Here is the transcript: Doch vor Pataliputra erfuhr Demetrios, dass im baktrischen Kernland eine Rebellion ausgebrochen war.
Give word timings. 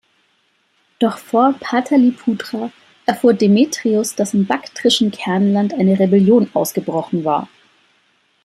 Doch 0.97 1.19
vor 1.19 1.53
Pataliputra 1.59 2.71
erfuhr 3.05 3.35
Demetrios, 3.35 4.15
dass 4.15 4.33
im 4.33 4.47
baktrischen 4.47 5.11
Kernland 5.11 5.75
eine 5.75 5.99
Rebellion 5.99 6.49
ausgebrochen 6.55 7.23
war. 7.23 7.47